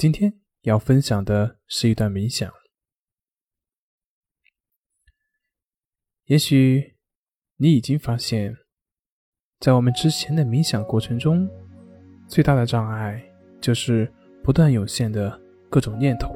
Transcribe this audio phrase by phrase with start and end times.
[0.00, 0.32] 今天
[0.62, 2.50] 要分享的是一段冥想。
[6.24, 6.96] 也许
[7.58, 8.56] 你已经发现，
[9.58, 11.46] 在我们之前的冥想过程中，
[12.26, 13.22] 最大的障碍
[13.60, 14.10] 就是
[14.42, 15.38] 不断涌现的
[15.68, 16.34] 各种念头。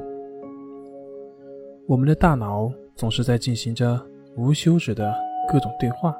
[1.87, 3.99] 我们的大脑总是在进行着
[4.37, 5.11] 无休止的
[5.51, 6.15] 各种对话。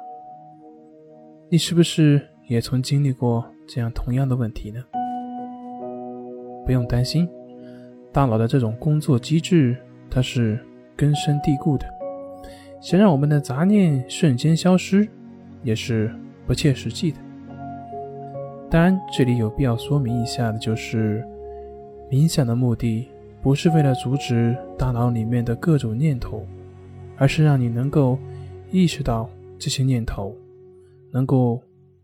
[1.48, 4.84] 你是不是也曾经历过这样同样的问题呢？
[6.64, 7.28] 不用担心，
[8.16, 9.76] 大脑的这种工作机制
[10.10, 10.58] 它是
[10.96, 11.86] 根深蒂固的，
[12.80, 15.06] 想让我们的杂念瞬间消失，
[15.62, 16.10] 也是
[16.46, 17.18] 不切实际的。
[18.70, 21.22] 当然，这里有必要说明一下的就是，
[22.10, 23.06] 冥想的目的
[23.42, 26.42] 不是为了阻止大脑里面的各种念头，
[27.18, 28.18] 而是让你能够
[28.70, 30.34] 意识到这些念头。
[31.12, 31.60] 能够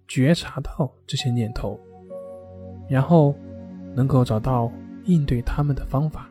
[0.06, 1.80] 觉察到这些念头，
[2.86, 3.34] 然后
[3.94, 4.70] 能够找到
[5.04, 6.28] 应对他们的方法。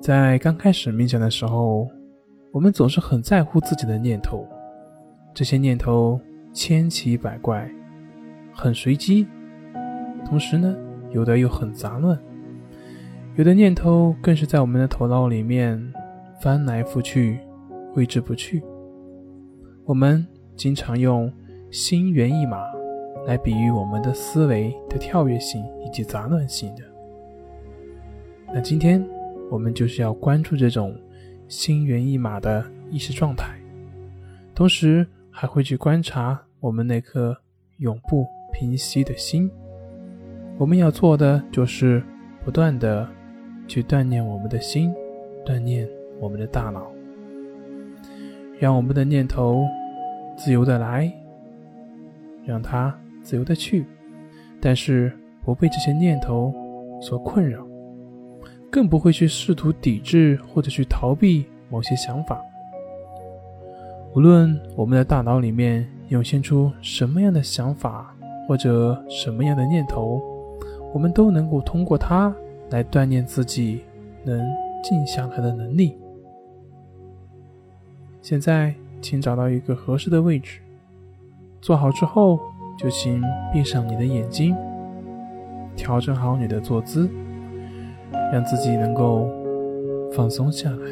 [0.00, 1.88] 在刚开始冥想的时候，
[2.52, 4.46] 我们总是很在乎自己的念头，
[5.34, 6.20] 这些念头
[6.52, 7.68] 千奇百怪，
[8.52, 9.26] 很随机，
[10.24, 10.76] 同时呢，
[11.10, 12.18] 有的又很杂乱，
[13.34, 15.92] 有的念头更是在我们的头脑里面
[16.40, 17.40] 翻来覆去，
[17.92, 18.62] 挥之不去。
[19.84, 20.24] 我们
[20.54, 21.32] 经常用
[21.70, 22.58] 心猿意马
[23.26, 26.82] 来比喻我们的思维的跳跃性以及杂乱性的。
[28.54, 29.04] 那今天
[29.50, 30.96] 我们就是要关注这种
[31.48, 33.54] 心猿意马的意识状态，
[34.54, 37.36] 同时还会去观察我们那颗
[37.78, 39.50] 永不平息的心。
[40.56, 42.02] 我们要做的就是
[42.44, 43.06] 不断的
[43.66, 44.94] 去锻炼我们的心，
[45.44, 45.86] 锻炼
[46.20, 46.90] 我们的大脑。
[48.58, 49.66] 让我们的念头
[50.34, 51.12] 自由的来，
[52.46, 52.96] 让它
[53.26, 53.84] 自由的去，
[54.60, 55.12] 但是
[55.44, 56.54] 不被这些念头
[57.02, 57.66] 所困扰，
[58.70, 62.40] 更不会去试图抵制或者去逃避某些想法。
[64.14, 68.14] 无论我们的大脑里面涌现出什么样的想法
[68.46, 70.22] 或者什么样的念头，
[70.94, 72.32] 我们都能够通过它
[72.70, 73.80] 来锻炼自己
[74.22, 74.40] 能
[74.84, 75.98] 静下来的能力。
[78.22, 80.60] 现在，请找到一个合适的位置，
[81.60, 82.38] 坐好之后，
[82.76, 83.22] 就请
[83.52, 84.54] 闭上你的眼睛，
[85.74, 87.08] 调整好你的坐姿，
[88.32, 89.28] 让自己能够
[90.12, 90.90] 放松下来。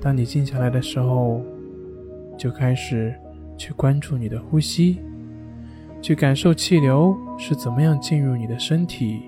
[0.00, 1.40] 当你静下来的时候，
[2.36, 3.14] 就开始
[3.56, 5.00] 去关注你的呼吸，
[6.00, 9.22] 去感受气流是怎么样进入你的身体，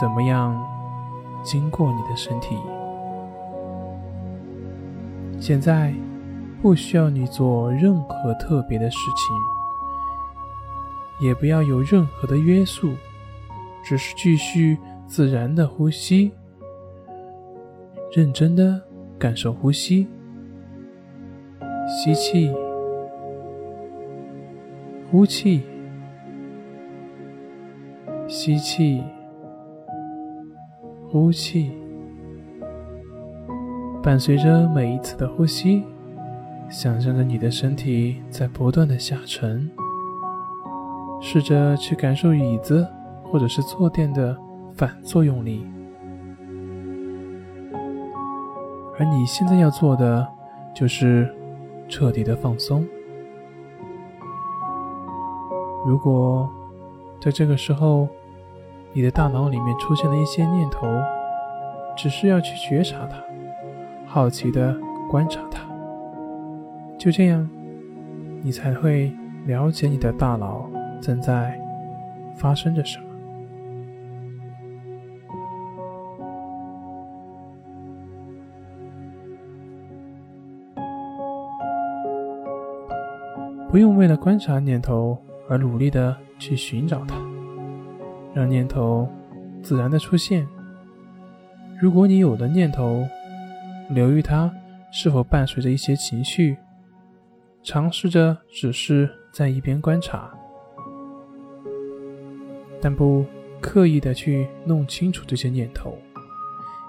[0.00, 0.58] 怎么样
[1.42, 2.56] 经过你的身体。
[5.38, 5.92] 现在
[6.62, 12.92] 不需要你做任何特别的事情，也不要有任何的约束，
[13.82, 14.76] 只是继续
[15.06, 16.30] 自然的呼吸，
[18.12, 18.80] 认真的
[19.18, 20.06] 感受呼吸，
[21.88, 22.52] 吸气，
[25.10, 25.62] 呼气，
[28.28, 29.02] 吸气，
[31.08, 31.72] 呼气。
[34.02, 35.82] 伴随着每一次的呼吸，
[36.70, 39.68] 想象着你的身体在不断的下沉。
[41.20, 42.86] 试着去感受椅子
[43.24, 44.34] 或者是坐垫的
[44.74, 45.66] 反作用力。
[48.98, 50.26] 而你现在要做的，
[50.74, 51.28] 就是
[51.88, 52.86] 彻底的放松。
[55.84, 56.48] 如果
[57.20, 58.08] 在这个时候，
[58.92, 60.86] 你的大脑里面出现了一些念头，
[61.96, 63.16] 只是要去觉察它。
[64.06, 64.76] 好奇的
[65.08, 65.60] 观察它，
[67.00, 67.48] 就这样，
[68.42, 69.10] 你才会
[69.46, 71.58] 了解你的大脑正在
[72.36, 73.06] 发生着什么。
[83.70, 85.16] 不用为了观察念头
[85.48, 87.16] 而努力的去寻找它，
[88.34, 89.08] 让念头
[89.62, 90.46] 自然的出现。
[91.80, 93.06] 如果你有的念头，
[93.88, 94.52] 留意它
[94.90, 96.58] 是否伴随着一些情绪，
[97.62, 100.30] 尝试着只是在一边观察，
[102.80, 103.24] 但不
[103.60, 105.96] 刻意的去弄清楚这些念头，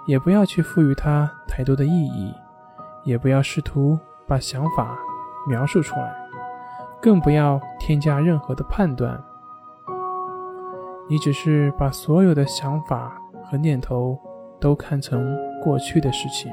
[0.07, 2.33] 也不要去赋予它太多的意义，
[3.03, 4.97] 也不要试图把想法
[5.47, 6.15] 描述出来，
[7.01, 9.21] 更不要添加任何的判断。
[11.09, 14.17] 你只是把所有的想法和念头
[14.61, 16.49] 都看成过去的事情。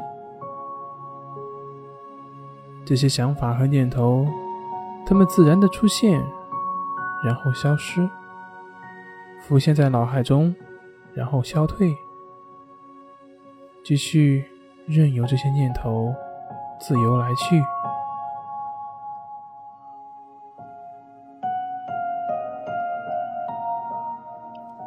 [2.89, 4.27] 这些想法和念头，
[5.05, 6.19] 它们自然的出现，
[7.23, 8.09] 然后消失，
[9.43, 10.55] 浮现在脑海中，
[11.13, 11.95] 然后消退，
[13.85, 14.43] 继续
[14.87, 16.15] 任由这些念头
[16.81, 17.63] 自由来去。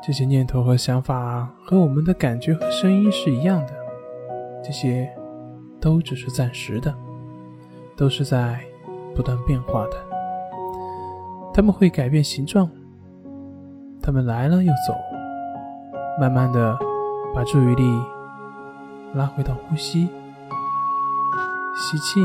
[0.02, 3.74] 这些念头和想法和我们的感觉和声音是一样的，
[4.64, 5.08] 这些
[5.80, 6.92] 都只是暂时的，
[8.02, 8.60] 都是在
[9.16, 9.92] 不断变化的。
[11.54, 12.68] 他们会改变形状，
[14.02, 14.96] 他们来了又走，
[16.20, 16.76] 慢慢的
[17.36, 17.84] 把注意力
[19.14, 20.10] 拉回到呼吸，
[21.76, 22.20] 吸气。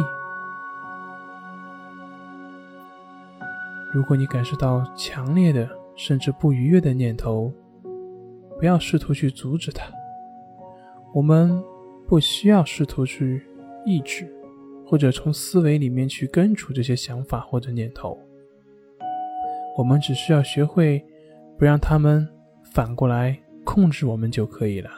[3.93, 7.53] 如果你感受到强烈的甚至不愉悦的念头，
[8.59, 9.85] 不要试图去阻止它，
[11.13, 11.63] 我们
[12.09, 13.47] 不需要试图去
[13.85, 14.27] 抑制，
[14.87, 18.17] 或者从思维里面去根除这些想法或者念头。
[19.77, 21.05] 我们只需要学会
[21.59, 22.27] 不让他们
[22.63, 24.91] 反过来控制我们就可以了。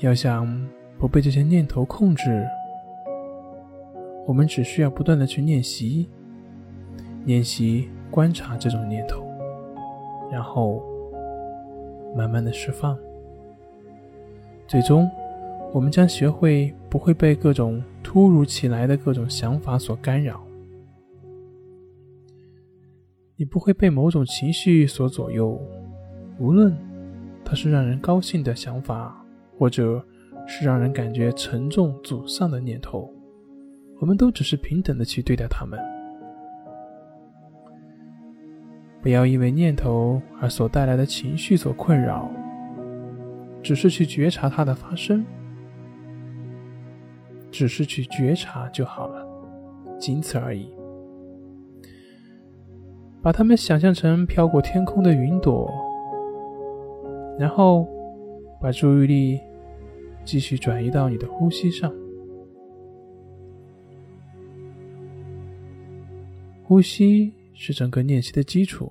[0.00, 2.46] 要想不被这些念头控制，
[4.26, 6.08] 我们只需要不断的去练习，
[7.24, 9.24] 练习观察这种念头。
[10.30, 10.82] 然后
[12.16, 12.98] 慢慢的释放，
[14.66, 15.10] 最终
[15.72, 20.44] 我们将学会不会被各种突如其来的各种想法所干扰。
[23.36, 25.60] 你不会被某种情绪所左右，
[26.38, 26.76] 无论
[27.44, 29.24] 它是让人高兴的想法，
[29.58, 30.04] 或者
[30.46, 33.10] 是让人感觉沉重沮丧的念头，
[33.98, 35.78] 我们都只是平等的去对待他们。
[39.00, 42.30] 不要因为念头而所带来的情绪所困扰，
[43.62, 45.24] 只是去觉察它的发生，
[47.52, 49.24] 只是去觉察就好了，
[50.00, 50.68] 仅此而已。
[53.22, 55.70] 把它们想象成飘过天空的云朵，
[57.38, 57.86] 然后
[58.60, 59.40] 把注意力
[60.24, 61.94] 继续转移到你的呼吸上，
[66.64, 67.32] 呼吸。
[67.54, 68.90] 是整个练习的基础。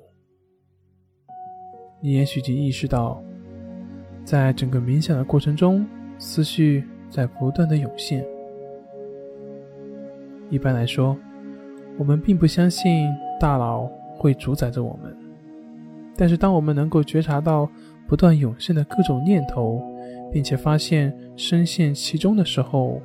[2.00, 3.22] 你也许已经意识到，
[4.24, 5.86] 在整个冥想的过程中，
[6.20, 8.24] 思绪在不断的涌现。
[10.52, 11.18] 一般来说，
[11.98, 13.10] 我们并不相信
[13.40, 15.18] 大脑会主宰着我们。
[16.16, 17.68] 但是，当我们能够觉察到
[18.08, 19.82] 不断涌现的各种念头，
[20.32, 23.02] 并且发现深陷其中的时候，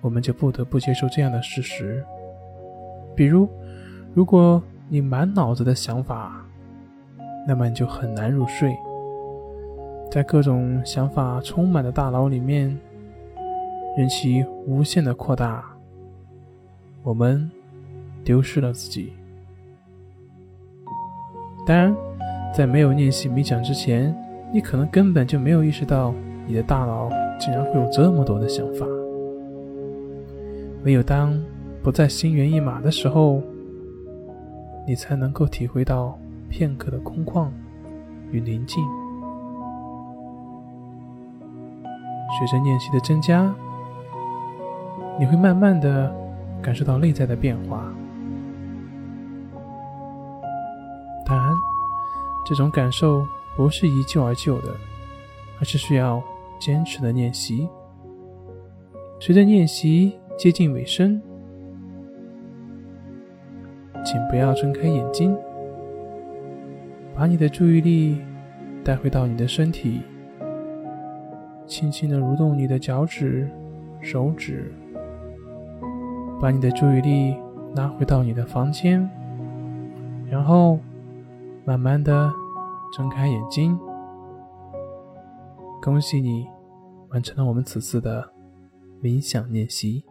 [0.00, 2.04] 我们就不得不接受这样的事实，
[3.14, 3.48] 比如。
[4.14, 6.46] 如果你满脑子的想法，
[7.48, 8.72] 那么你就很难入睡。
[10.08, 12.78] 在各种想法充满的大脑里面，
[13.96, 15.64] 任其无限的扩大，
[17.04, 17.48] 我们
[18.24, 19.12] 丢失了自己。
[21.66, 21.94] 当然，
[22.52, 24.14] 在没有练习冥想之前，
[24.52, 26.14] 你可能根本就没有意识到
[26.46, 28.86] 你的大脑竟然会有这么多的想法。
[30.84, 31.38] 唯有当
[31.82, 33.42] 不再心猿意马的时候，
[34.86, 36.18] 你才能够体会到
[36.48, 37.48] 片刻的空旷
[38.30, 38.82] 与宁静。
[42.38, 43.54] 随着练习的增加，
[45.18, 46.12] 你会慢慢的
[46.64, 47.92] 感受到内在的变化。
[51.26, 51.54] 当然，
[52.46, 54.74] 这种感受不是一就而就的，
[55.60, 56.22] 而是需要
[56.58, 57.68] 坚持的练习。
[59.20, 61.20] 随着练习接近尾声。
[64.06, 65.34] 请不要睁开眼睛，
[67.14, 68.20] 把你的注意力
[68.84, 70.02] 带回到你的身体，
[71.66, 73.48] 轻轻的蠕动你的脚趾、
[74.02, 74.70] 手指，
[76.44, 77.34] 把你的注意力
[77.74, 79.08] 拉回到你的房间，
[80.30, 80.78] 然后
[81.64, 82.30] 慢慢的
[82.92, 83.80] 睁开眼睛。
[85.80, 86.46] 恭喜你
[87.08, 88.30] 完成了我们此次的
[89.02, 90.04] 冥想练习。